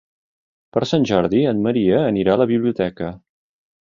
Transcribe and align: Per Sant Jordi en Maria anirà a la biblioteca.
Per 0.77 0.81
Sant 0.91 1.03
Jordi 1.11 1.41
en 1.49 1.61
Maria 1.67 1.99
anirà 2.05 2.33
a 2.37 2.39
la 2.43 2.47
biblioteca. 2.53 3.11